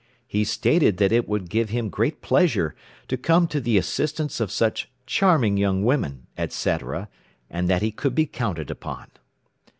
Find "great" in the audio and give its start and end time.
1.91-2.23